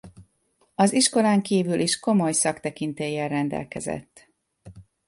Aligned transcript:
Az 0.75 0.93
iskolán 0.93 1.41
kívül 1.41 1.79
is 1.79 1.99
komoly 1.99 2.31
szaktekintéllyel 2.31 3.27
rendelkezett. 3.27 4.27